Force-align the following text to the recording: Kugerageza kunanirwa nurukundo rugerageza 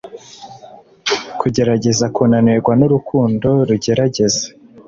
Kugerageza 1.39 2.05
kunanirwa 2.15 2.71
nurukundo 2.79 3.49
rugerageza 3.67 4.43